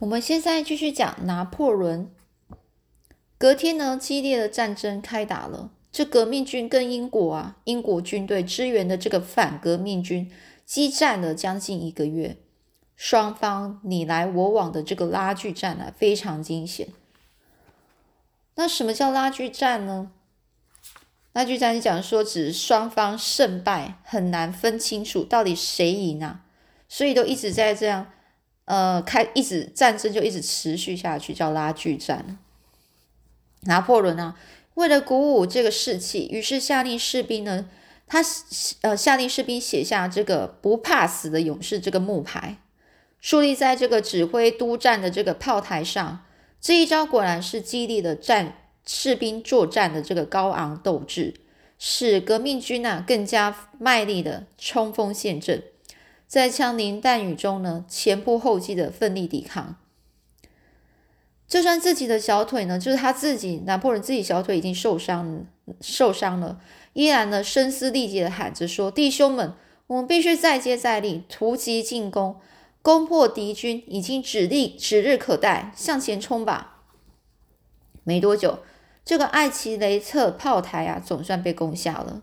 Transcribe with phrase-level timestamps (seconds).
[0.00, 2.10] 我们现在继续讲拿破仑。
[3.38, 5.70] 隔天呢，激烈的战争开打了。
[5.92, 10.28] 这革命军跟英国啊，英国军队支援的这个反革命军
[10.66, 12.36] 激战了将近一个月，
[12.96, 16.88] 双方你来我往的这个拉锯战啊，非常惊险。
[18.56, 20.10] 那什么叫拉锯战呢？
[21.32, 26.44] 拉锯战讲说，指双方胜败很难分清楚，到底谁赢啊？
[26.88, 28.12] 所以都一直在这样，
[28.66, 32.38] 呃，开一直战争就一直持续下去，叫拉锯战。
[33.62, 34.36] 拿破仑啊。
[34.74, 37.68] 为了鼓舞这个士气，于是下令士兵呢，
[38.06, 38.20] 他
[38.80, 42.58] 呃下令士兵写下这个“不怕死的勇士”这个木牌，
[43.20, 46.24] 树立在这个指挥督战的这个炮台上。
[46.60, 51.34] 这一招果然是激励了战士兵作战的这个高昂斗志，
[51.78, 55.62] 使革命军呐更加卖力的冲锋陷阵，
[56.26, 59.76] 在枪林弹雨中呢前仆后继的奋力抵抗。
[61.46, 65.46] 就算自己的小腿呢，就是他自己拿破仑自己小腿已经受伤
[65.80, 66.58] 受伤了，
[66.94, 69.52] 依然呢声嘶力竭的喊着说：“弟兄们，
[69.86, 72.40] 我们必须再接再厉，突击进攻，
[72.82, 76.82] 攻破敌军已经指力指日可待，向前冲吧！”
[78.02, 78.60] 没多久，
[79.04, 82.22] 这个艾奇雷特炮台啊，总算被攻下了。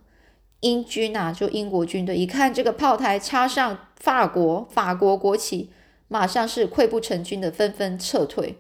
[0.62, 5.70] 英军啊，就英国军队一看这个炮台插上法国法国国旗，
[6.08, 8.58] 马上是溃不成军的，纷纷撤退。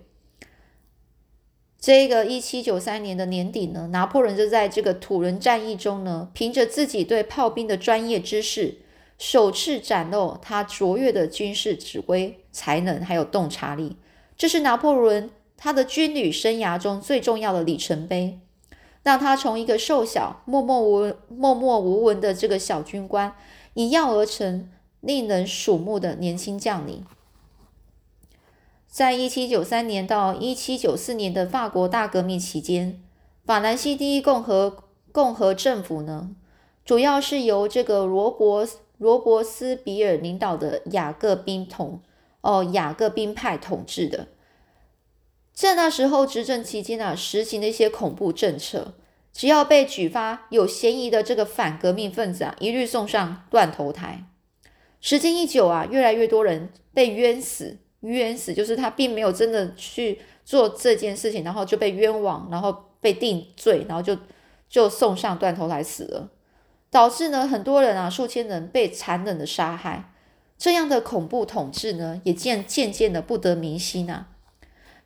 [1.79, 8.77] 这个一七九三年的年底呢，拿破仑就在这个土伦战役中呢，凭着自己对炮兵的专业知识，
[9.17, 13.97] 首次展露他卓越的军事指挥才能，还有洞察力。
[14.37, 18.39] 这是拿破仑他的军旅生涯中最重要的里程碑，
[19.01, 23.33] 让他从一个瘦小、默默无默默无闻的这个小军官，
[23.73, 24.69] 一跃而成
[25.01, 27.05] 令人瞩目的年轻将领。
[28.87, 33.01] 在一七九三年到一七九四年的法国大革命期间，
[33.45, 34.77] 法兰西第一共和
[35.11, 36.35] 共和政府呢，
[36.83, 38.67] 主要是由这个罗伯
[38.97, 42.01] 罗伯斯比尔领导的雅各宾统
[42.41, 44.27] 哦雅各宾派统治的。
[45.53, 48.95] 在那时候执政期间啊，实行的一些恐怖政策，
[49.31, 54.25] 只要被举发有嫌疑的这个反革命分子啊，一律送上断头台。
[55.01, 57.77] 时间一久啊，越来越多人被冤死。
[58.01, 64.17] 冤死就是他并没有真的去做这件事情，然后就被冤枉，然后被定罪，然后就
[64.67, 66.31] 就送上断头台死了，
[66.89, 70.11] 导致呢很多人啊数千人被残忍的杀害，
[70.57, 74.29] 这样的恐怖统治呢也渐渐渐的不得民心啊，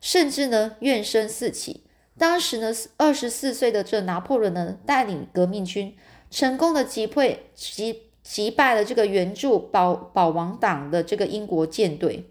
[0.00, 1.82] 甚至呢怨声四起。
[2.16, 5.94] 当时呢二十四岁的这拿破仑呢带领革命军
[6.30, 12.28] 成功的击溃击击败了这个援助保保王党的这个英国舰队。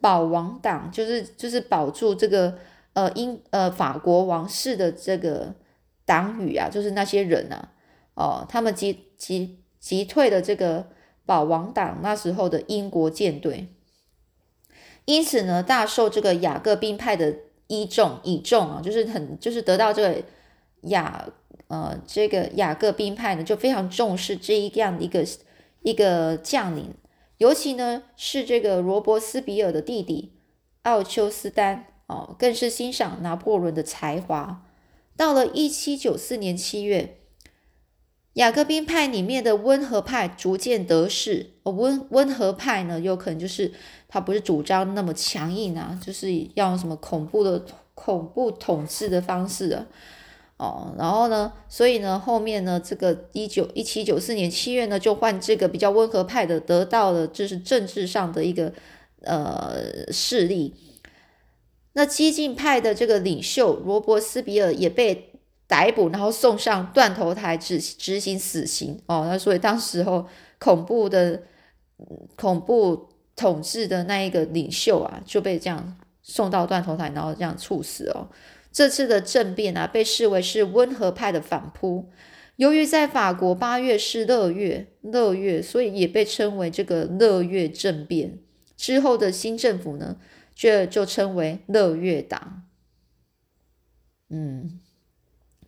[0.00, 2.58] 保王党就是就是保住这个
[2.94, 5.54] 呃英呃法国王室的这个
[6.04, 7.72] 党羽啊，就是那些人啊，
[8.14, 10.88] 哦，他们击击击退了这个
[11.24, 13.68] 保王党那时候的英国舰队，
[15.04, 17.36] 因此呢，大受这个雅各宾派的
[17.68, 20.22] 倚重倚重啊，就是很就是得到这个
[20.82, 21.28] 雅
[21.70, 25.24] 呃这个雅各宾派呢，就非常重视这一样的一个
[25.82, 26.92] 一个将领。
[27.38, 30.34] 尤其呢是这个罗伯斯比尔的弟弟
[30.82, 34.66] 奥丘斯丹哦，更是欣赏拿破仑的才华。
[35.16, 37.18] 到了一七九四年七月，
[38.34, 41.52] 雅各宾派里面的温和派逐渐得势。
[41.64, 43.72] 温温和派呢，有可能就是
[44.08, 47.64] 他不是主张那么强硬啊，就是要什么恐怖的
[47.94, 49.86] 恐怖统治的方式啊。
[50.60, 51.50] 哦，然后呢？
[51.70, 58.70] 所以呢，后面呢，这个一九一七九四年七月呢，就换这个比较温和派的得到了，就是政治上的一个
[59.22, 60.74] 呃势力。
[61.94, 65.32] 那激进派的这个领袖罗伯斯比尔也被
[65.66, 69.00] 逮捕，然后送上断头台执执行死刑。
[69.06, 70.26] 哦，那所以当时候
[70.58, 71.42] 恐怖的
[72.36, 78.28] 恐怖统治的那一个领袖啊，就被这样送到断头台，然后这样处死哦。
[78.72, 82.10] 这次的政变啊，被视为是温和派的反扑。
[82.56, 88.38] 由于在法国八月是乐月，乐月，所以也被称为这个乐月政变。
[88.76, 90.18] 之后的新政府呢，
[90.54, 92.62] 就就称为乐月党。
[94.28, 94.78] 嗯，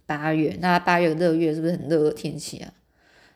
[0.06, 2.74] 八月，那八月乐月是不是很热的天气啊？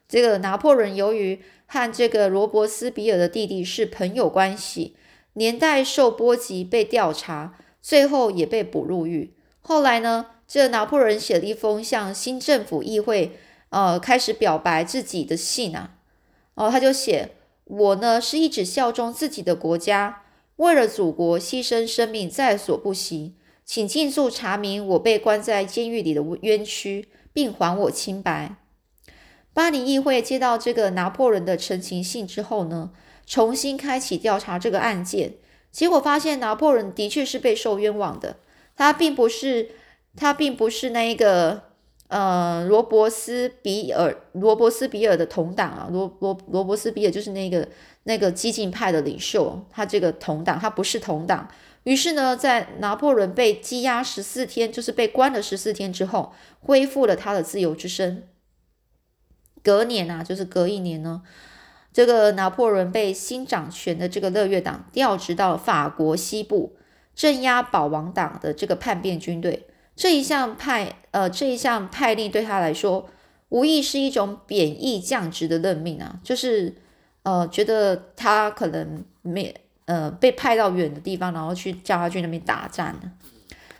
[0.06, 4.96] 这个拿破仑由于和这个罗伯斯比尔的弟弟是朋友关系，
[5.32, 9.32] 年代受波及，被调查，最后也被捕入狱。
[9.68, 13.36] 后来呢，这拿破仑写了一封向新政府议会，
[13.70, 15.96] 呃，开始表白自己的信啊。
[16.54, 17.32] 哦，他就写
[17.66, 20.22] ：“我呢是一直效忠自己的国家，
[20.54, 23.34] 为了祖国牺牲生命在所不惜，
[23.64, 28.54] 请尽速查明我被关在监狱里的冤屈，并还我清白。
[29.52, 32.92] 巴黎议会接到这个拿破仑的陈情信之后呢，
[33.26, 35.34] 重新开启调查这个案件，
[35.72, 38.36] 结果发现拿破仑的确是被受冤枉的，
[38.76, 39.70] 他并不是
[40.14, 41.64] 他并不是那一个。
[42.08, 47.66] 呃，罗伯斯比尔，罗伯斯比尔的同党啊，罗罗罗伯斯比尔就是那个
[48.04, 51.48] 那个激进派的领袖，他这个同党，他不是同党。
[51.82, 58.28] 于是呢，在拿破仑被羁押十四天，就是被关了十四天之后，恢复了他的自由之身。
[59.64, 61.22] 隔年啊，就是隔一年呢，
[61.92, 66.75] 这个拿破仑被新掌权的这个乐乐党调职到法国西部，
[67.16, 69.66] 镇压保王党的这个叛变军队。
[69.96, 73.08] 这一项派，呃，这一项派令对他来说，
[73.48, 76.74] 无疑是一种贬义降职的任命啊，就是，
[77.22, 79.54] 呃，觉得他可能没，
[79.86, 83.10] 呃，被派到远的地方，然后去叫他去那边打战呢，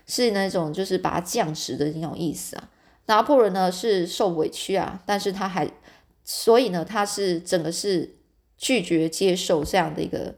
[0.07, 2.71] 是那种就是把他降职的那种意思啊。
[3.05, 5.71] 拿破仑呢是受委屈啊，但是他还，
[6.25, 8.17] 所以呢，他是整个是
[8.57, 10.35] 拒绝接受这样的一个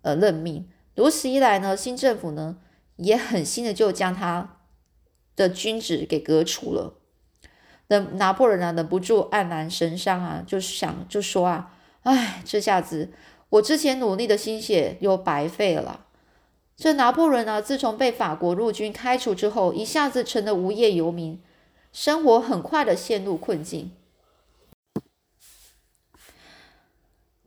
[0.00, 0.66] 呃任命。
[1.00, 2.58] 如此一来呢，新政府呢
[2.96, 4.58] 也狠心的就将他。
[5.34, 6.98] 的君子给革除了，
[7.86, 13.08] 那拿破仑啊忍不住黯然神伤啊，就想就说啊，哎，这下子
[13.48, 16.04] 我之前努力的心血又白费了。
[16.76, 21.40] 这拿破仑呢，自从被法国陆军开除之后，一下子成了无业游民，
[21.90, 23.92] 生活很快的陷入困境。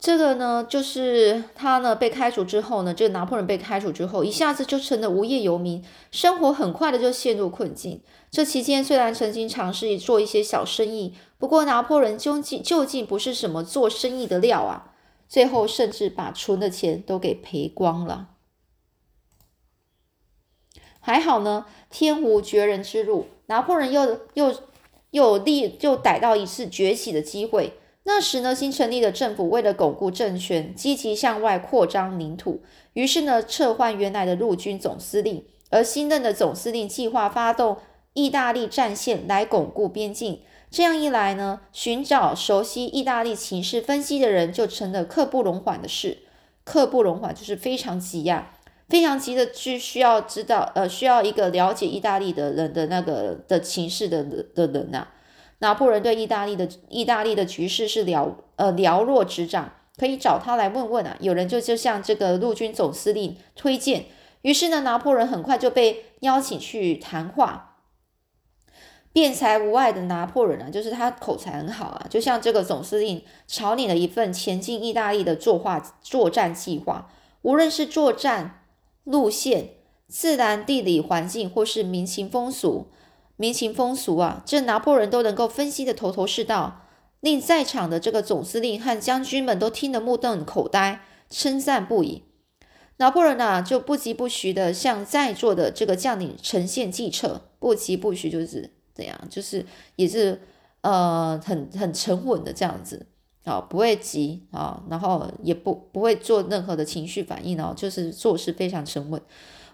[0.03, 8.01] 这个呢，就是他呢被开除之后呢，这个拿破仑被开除之后，一下子就成了无业游民，生活很快的就陷入困境。
[8.29, 14.91] 这期间虽然曾经尝试做一些小生意，不过拿破仑究竟究竟不是什么做生意的料啊，
[15.29, 18.27] 最后甚至把存的钱都给赔光了。
[21.00, 24.53] 还好呢，天无绝人之路，拿破仑又又
[25.11, 27.77] 又立又逮到一次崛起的机会。
[28.05, 32.61] 那时呢，新成立的政府为了巩固政权，积极向外扩张领土，
[32.94, 37.77] 于是呢，撤换原来的陆军总司令，而新任的总司令计划发动
[38.11, 40.41] 意大利战线来巩固边境。
[40.69, 46.17] 这样一来呢，寻找熟悉意大利情势分析的人就成了刻不容缓的事。
[46.65, 48.53] 刻不容缓就是非常急呀，
[48.89, 55.07] 非常急的去需要知道，呃，需要一个了解意大利的人的那个的情势的的人呐。
[55.63, 61.15] 拿破仑对意大利的意大利的局势是了呃了若指掌，可以找他来问问啊。
[61.21, 64.07] 有人就就向这个陆军总司令推荐，
[64.42, 67.77] 于是呢，拿破仑很快就被邀请去谈话。
[69.13, 77.10] 辩才无碍的拿破仑啊，就是他口才很好啊，就像这个总司令朝拟了一份前进意大利的作画作战计划，
[77.44, 78.65] 无论是作战
[79.06, 79.69] 路线、
[80.10, 82.88] 自然地理环境或是民情风俗。
[83.35, 86.88] 民情风俗啊，这拿破仑都能够分析的头头是道，
[87.19, 92.24] 令在场的这个总司令和将军们都听得目瞪口呆，称赞不已。
[92.97, 99.65] 拿破仑呢，就不疾不徐的向在座的这个将领呈现计策，不疾不徐就是怎样，就是
[99.95, 100.39] 也是
[100.81, 103.07] 呃很很沉稳的这样子
[103.45, 109.19] 啊，不会急啊，然后也不不会做任何的情绪反应哦，就是做事非常沉稳。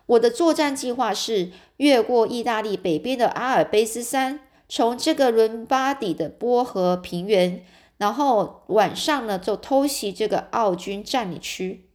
[0.10, 7.64] 我的作战计划是越过意大利北边的阿尔卑斯山，从这个伦巴底的波河平原，
[7.98, 11.86] 然后晚上呢就偷袭这个奥军占领区。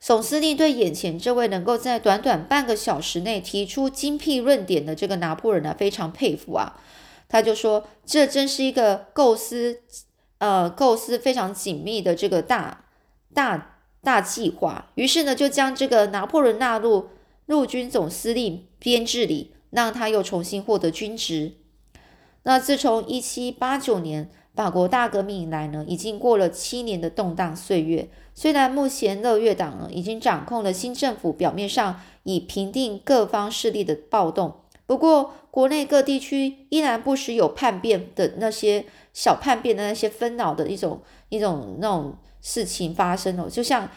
[0.00, 6.80] 总司令对眼前这位能够在短短半个小时内提出精辟论点的这个拿破仑呢非常佩服啊，
[7.28, 9.82] 他就说这真是一个构思，
[10.38, 12.86] 呃，构思非常紧密的这个大
[13.32, 13.74] 大。
[14.06, 17.08] 大计划，于是呢，就将这个拿破仑纳入
[17.46, 21.54] 陆军总司令编制里，让他又重新获得军职。
[22.44, 28.08] 那自从一七八九年法国大革命以来呢，已经过了七年的动荡岁月。
[28.32, 42.16] 虽然目前乐乐党呢已经掌控了新政府，表面上已平定各方势力的暴动，不过国内各地区依然不时有叛变的那些小叛变的那些纷扰的一种一种那种。
[42.48, 43.90] 事情发生了，就像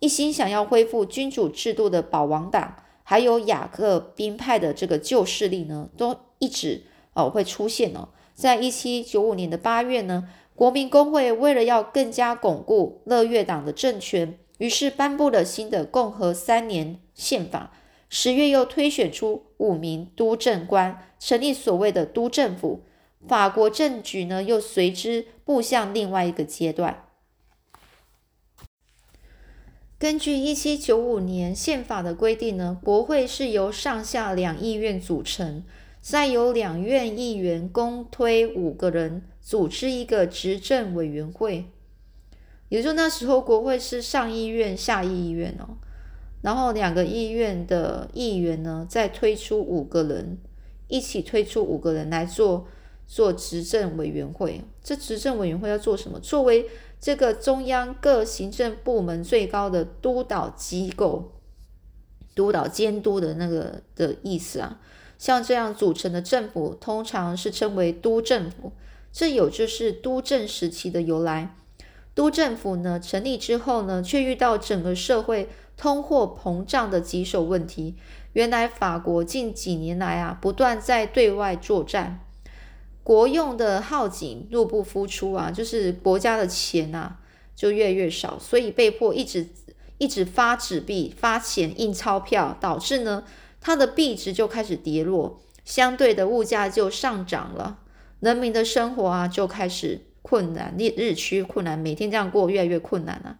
[0.00, 2.74] 一心想要恢复君主制度的保王党，
[3.04, 6.82] 还有雅各宾派的这个旧势力呢，都一直
[7.12, 8.08] 哦会出现哦。
[8.34, 17.70] 在一七九五年的八月呢，国民公会为了要更加巩固乐月党的政权，于是颁布了新的共和三年宪法。
[18.08, 22.82] 十月又推选出五名督政官，成立所谓的督政府。
[23.28, 27.04] 法国政局呢，又随之步向另外一个阶段。
[29.96, 35.62] 根据一七九五年宪法的规定呢，国会是由上下两议院组成，
[36.00, 41.66] 再由两院议员公推五个人组织一个执政委员会。
[42.68, 45.78] 也就那时候，国会是上议院、下议院哦，
[46.42, 50.38] 然后两个议院的议员呢，再推出五个人，
[50.88, 52.66] 一起推出五个人来做
[53.06, 54.62] 做执政委员会。
[54.82, 56.18] 这执政委员会要做什么？
[56.20, 56.68] 作为
[57.00, 61.32] 这个中央各行政部门最高的督导机构，
[62.34, 64.80] 督导监督的那个的意思啊，
[65.18, 68.72] 像这样组成的政府，通常是称为督政府。
[69.12, 71.54] 这有就是督政时期的由来。
[72.14, 77.96] 督政府呢成立之后呢，却遇到整个社会通货膨胀的棘手问题。
[78.32, 82.23] 原来法国近几年来啊，不断在对外作战。
[83.04, 87.16] 国用的耗尽，入不敷出啊，就是国家的钱呐
[87.54, 89.46] 就越越少，所以被迫一直
[89.98, 93.24] 一直发纸币、发钱、印钞票，导致呢
[93.60, 97.78] 它的币值就开始跌落，相对的物价就上涨了，
[98.20, 103.36] 人民的生活啊就开始困难，日日趋困难，每天这样过越来越困难了。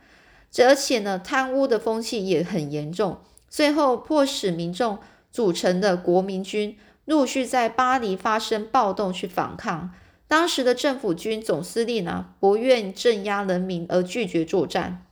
[0.59, 3.19] 而且呢，贪污的风气也很严重，
[3.49, 4.99] 最后迫使民众
[5.33, 6.77] 组成的国民军。
[7.05, 9.91] 陆续在巴黎发生暴动去反抗，
[10.27, 15.05] 当时的政府军总司令呢不愿镇压人民而拒绝作战，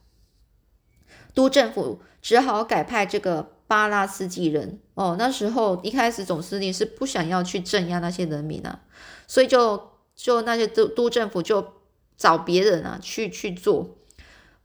[1.34, 4.78] 督政府只好改派这个巴拉斯基人。
[4.94, 8.80] 哦，那时候一开始总司令是不想要去镇压那些人民啊，
[9.26, 11.74] 所以就就那些督督政府就
[12.16, 13.96] 找别人啊去去做。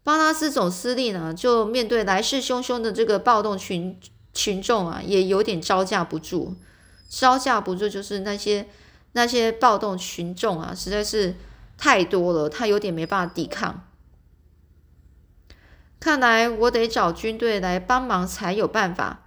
[0.03, 3.99] 巴拉斯总司令呢就面对来势汹汹的这个暴动群
[4.33, 6.55] 群众啊，也有点招架不住。
[7.09, 8.67] 招架不住，就是那些
[9.13, 11.35] 那些暴动群众啊，实在是
[11.77, 13.83] 太多了，他有点没办法抵抗。
[15.99, 19.23] 看来我得找军队来帮忙才有办法。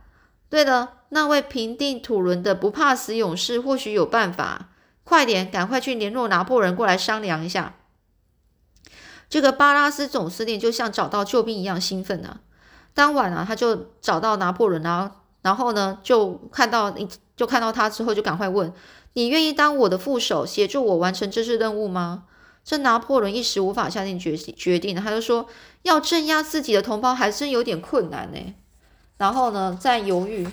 [0.48, 4.68] 对了，那位平定土伦的不怕死勇士或许有办法。
[5.02, 7.74] 快点，赶快去联络拿破仑过来商量一下。
[9.28, 12.40] 这个巴拉斯总司令就像找到救兵一样兴奋啊！
[12.94, 15.16] 当晚啊，他就找到拿破仑啊。
[15.42, 18.70] 然后呢，就看到你，就看到他之后，就赶快问
[19.14, 22.24] ：“你愿意当我的副手，协助我完成这次任务吗？”
[22.62, 25.46] 这拿破仑一时无法下定决决定，他就说
[25.82, 28.54] ：“要镇压自己的同胞，还真有点困难呢。”
[29.16, 30.46] 然后呢，再犹豫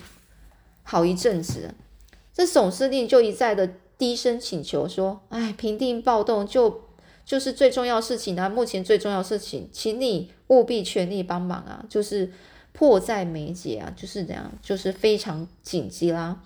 [0.83, 1.75] 好一阵子，
[2.33, 6.85] 这总司令就一再的低声请求说：“哎，平定暴动就
[7.25, 8.47] 就是最重要事情啊！
[8.47, 12.31] 目前最重要事情，请你务必全力帮忙啊！”就是。
[12.77, 16.37] 迫在眉睫啊，就是这样，就是非常紧急啦。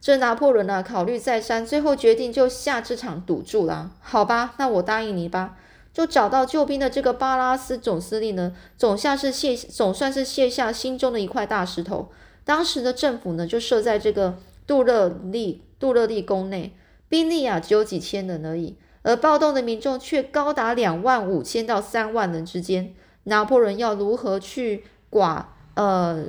[0.00, 3.90] 这拿破仑呢，考虑再三，最后决定就下这场赌注啦。
[4.00, 5.56] 好吧，那我答应你吧。
[5.92, 12.12] 就找到救兵的这个巴拉斯总司令呢，总算是卸，总算是卸下心中的一块大石头。
[12.44, 14.38] 当时的政府呢，就设在这个
[14.68, 16.72] 杜勒利杜勒利宫内，
[17.08, 22.94] 兵力啊只有几千人而已，而暴动的民众却高达两万五千到三万人之间。
[23.24, 25.46] 拿破仑要如何去寡？
[25.74, 26.24] 呃，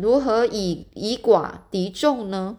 [0.00, 2.58] 如何以以寡敌众呢？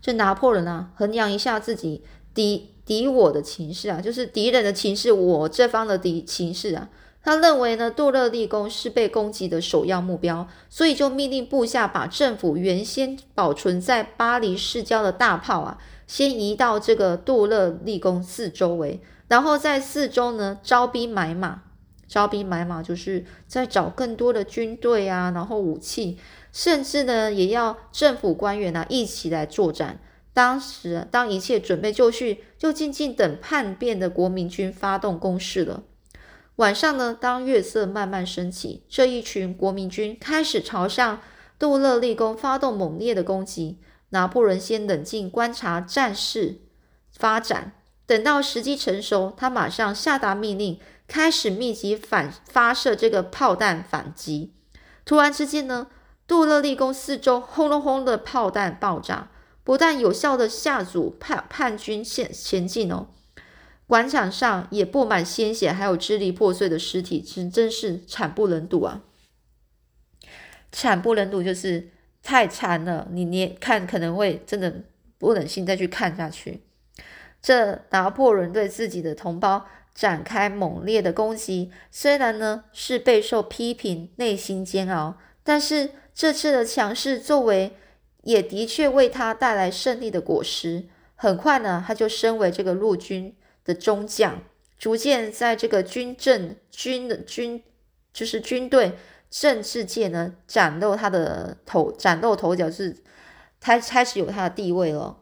[0.00, 2.02] 这拿破仑啊，衡量一下自己
[2.34, 6.88] 敌敌我的情势啊，就是敌人的情势，我这方的敌情势啊。
[7.24, 15.78] 他认为呢，杜勒利宫是被攻击的首要目标，所以就命令部下把政府原先保存在巴黎市郊的大炮啊，
[16.08, 21.62] 先移到这个杜勒利宫四周围，然后在四周呢招兵买马。
[22.12, 26.18] 招兵买马，就是在找更多的军队啊，然后武器，
[26.52, 29.98] 甚至呢，也要政府官员啊一起来作战。
[30.34, 35.84] 当时，当一切准备就绪，就静静等叛变的国民军发动攻势了。
[36.56, 41.18] 晚上呢，当月色慢慢升起，这一群国民军开始朝向
[41.58, 43.78] 杜勒利宫发动猛烈的攻击。
[44.10, 46.58] 拿破仑先冷静观察战事
[47.10, 47.72] 发展，
[48.04, 50.78] 等到时机成熟，他马上下达命令。
[51.12, 54.54] 开始密集反发射这个炮弹反击，
[55.04, 55.88] 突然之间呢，
[56.26, 59.30] 杜勒利宫四周轰隆轰的炮弹爆炸，
[59.62, 63.08] 不但有效的吓阻叛叛军前前进哦，
[63.86, 69.02] 广场上也布满鲜血，还有支离破碎的尸体，真真是惨不忍睹啊！
[70.72, 71.90] 惨不忍睹就是
[72.22, 74.84] 太惨了，你你看可能会真的
[75.18, 76.62] 不忍心再去看下去。
[77.42, 79.66] 这拿破仑对自己的同胞。
[79.94, 87.76] 展开猛烈的攻击，虽然呢是备受批评，内心煎熬，但是这次的强势作为
[88.22, 90.84] 也的确为他带来胜利的果实。
[91.14, 94.42] 很快呢，他就升为这个陆军的中将，
[94.78, 97.62] 逐渐在这个军政军的军
[98.12, 98.98] 就是军队
[99.30, 102.96] 政治界呢崭露他的头，崭露头角，是
[103.60, 105.18] 开开始有他的地位了。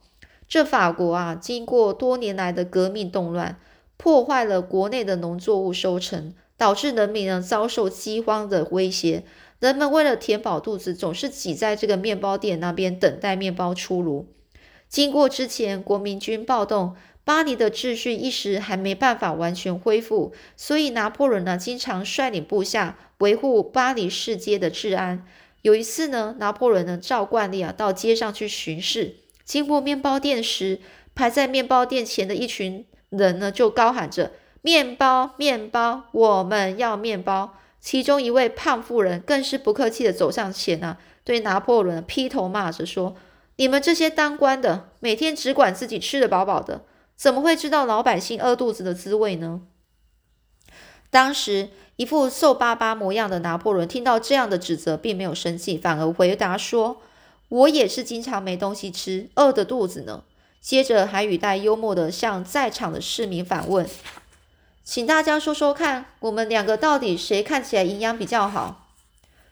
[0.48, 3.60] 这法国啊，经过多年来的革命动乱，
[4.02, 9.24] 破坏了国内的农作物收成，导致人民呢遭受饥荒的威胁。
[9.58, 14.26] 人们为了填饱肚子，总是挤在这个面包店那边等待面包出炉。
[14.88, 25.26] 经过之前国民军暴动，巴黎的秩序一时还没办法完全恢复，所以拿破仑呢经常率领部下维护巴黎市街的治安。
[25.60, 29.16] 有一次呢，拿破仑呢照惯例啊到街上去巡视。
[29.44, 30.78] 经过面包店时，
[31.14, 43.14] 排在面包店前的一群人呢，就高喊着：“面包，面包，我们要面包！”其中一位胖妇人更是不客气的走上前啊，对拿破仑劈头骂着说
[43.56, 46.82] ：“你们这些当官的，每天只管自己吃得饱饱的，
[47.16, 49.62] 怎么会知道老百姓饿肚子的滋味呢？”
[51.10, 57.02] 当时一副瘦巴巴模样的拿破仑听到这样的指责，并没有生气，反而回答说。
[57.48, 60.22] 我也是经常没东西吃，饿的肚子呢。
[60.60, 63.88] 接着还语带幽默的向在场的市民反问
[64.84, 68.88] ：“请大家说说看，我们两个到底谁看起来营养比较好？”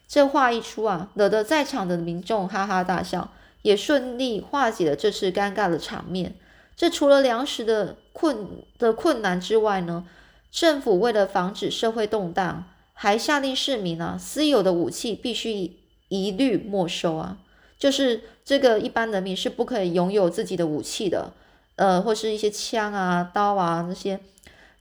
[0.07, 6.35] 这话一出啊，惹得在场的民众哈哈大笑，也顺利化解了这次尴尬的场面。
[6.77, 10.07] 这除了粮食的困的困难之外呢，
[10.50, 17.38] 政府为了防止社会动荡，还下令市民啊，私有的武器必须一律没收啊。
[17.78, 21.32] 就是这个一般人民是不可以拥有自己的武器的，
[21.76, 24.18] 呃，或是一些枪啊、刀啊那些。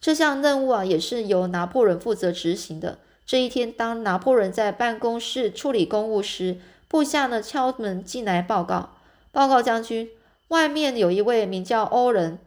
[0.01, 2.99] 这项任务啊，也是由拿破仑负责执行的。
[3.25, 8.91] 这一天，当拿破仑在办公室处理公务时，部下呢敲门进来报告
[9.31, 10.09] ：“报告将军，
[10.47, 12.39] 外面有一位名叫欧人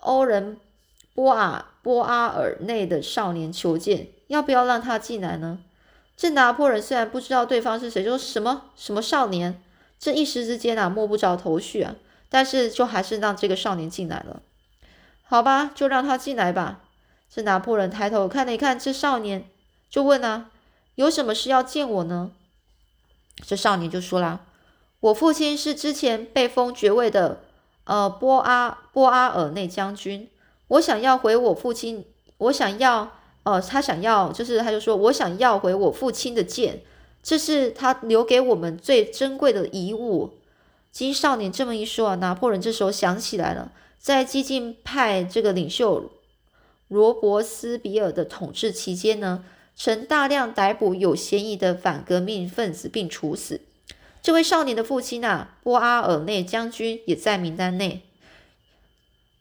[0.00, 0.56] 欧人
[1.14, 5.58] 波尔波阿尔内的少年求见，要不要让他进来呢？”
[6.16, 9.60] 这拿破仑虽然不知道对方是谁，说什么什么少年。
[9.98, 11.96] 这一时之间啊，摸不着头绪啊，
[12.28, 14.42] 但是就还是让这个少年进来了。
[15.22, 16.80] 好吧，就让他进来吧。
[17.30, 19.48] 这拿破仑抬头看了一看这少年，
[19.88, 20.50] 就问啊
[20.96, 22.30] ：“有什么事要见我呢？”
[23.44, 24.40] 这少年就说啦
[25.00, 27.40] ：“我父亲是之前被封爵位的
[27.84, 30.28] 呃波阿波阿尔内将军，
[30.68, 32.04] 我想要回我父亲，
[32.36, 33.10] 我想要
[33.44, 36.82] 呃他想要就是他就说我想要回我父亲的剑。”
[37.24, 40.34] 这是他留给我们最珍贵的遗物。
[40.92, 46.12] 经少年这么一说啊，拿破仑这时候想起来了，在激进派这个领袖
[46.86, 49.42] 罗伯斯比尔的统治期间呢，
[49.74, 53.62] 曾大量逮捕有嫌疑的反革命分子并处死。
[54.22, 58.02] 这位少年的父亲啊，波阿尔内将军也在名单内。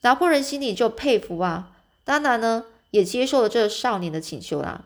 [0.02, 1.74] 拿破仑心里就佩服啊，
[2.06, 4.86] 当然呢，也接受了这少年的请求啦。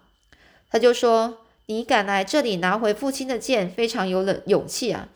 [0.72, 1.38] 他就说。
[1.68, 5.10] 你敢来这里拿回父亲的剑，非常有勇勇气啊！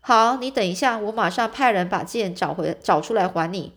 [0.00, 3.74] 好，你等一下，我马上派人把剑找回找出来还你。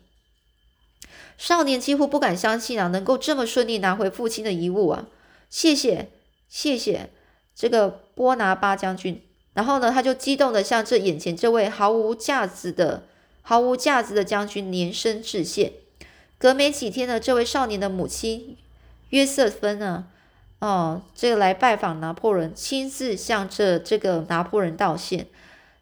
[1.38, 5.08] 少年几乎不敢相信啊，能够这么顺利拿回父亲的遗物啊！
[5.50, 6.12] 谢谢，
[6.48, 7.10] 谢谢
[7.54, 9.22] 这个波拿巴将军。
[9.54, 13.04] 然后呢，他就激动的向这眼前这位毫无价值的、
[13.42, 15.74] 毫无价值的将军连声致谢。
[16.38, 18.56] 隔没几天呢，这位少年的母亲
[19.10, 20.08] 约瑟芬呢？
[20.64, 25.28] 哦，这个来拜访拿破仑，亲自向这这个拿破仑道歉。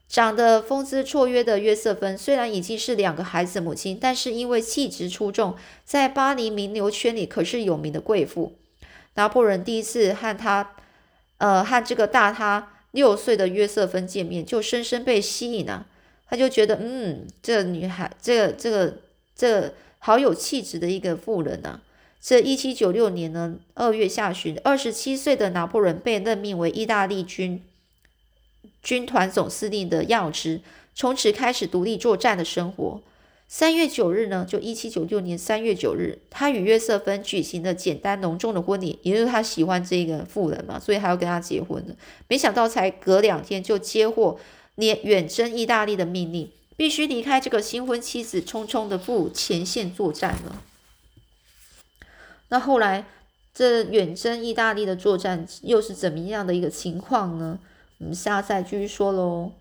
[0.10, 8.58] 长得风姿绰约的约瑟芬，虽然已经是两个孩子母亲，但是因为气质出众，在巴黎名流圈里可是有名的贵妇。
[9.14, 10.72] 拿破仑第一次和他，
[11.38, 15.86] 呃，和这个大他六岁的约瑟芬见面，就深深被吸引了。
[16.28, 18.98] 他就觉得，嗯，这女孩，这个这个
[19.36, 21.80] 这好有气质的一个妇人呐。
[22.22, 27.64] 这一七九六年呢，二月下旬，二十七岁的拿破仑被任命为意大利军
[28.84, 30.62] 军团总司令的要职，
[30.94, 33.02] 从此开始独立作战的生活。
[33.48, 41.96] 三月九日呢，就一七九六年三月九日，他与约瑟芬举行了简单隆重的婚礼，也就是他喜欢这个妇人嘛，所以还要跟他结婚的。
[42.28, 44.40] 没想到才隔两天就接获
[44.76, 50.62] 远远征意大利的命令，必须离开这个新婚妻子，匆匆的赴前线作战了。
[52.52, 53.06] 那后来，
[53.54, 57.58] 这远征意大利的作战又是怎么样的一个情况呢？
[58.00, 59.52] 我们下再继续说喽。